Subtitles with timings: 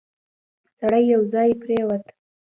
[0.77, 2.05] سړی یو ځای پرېووت.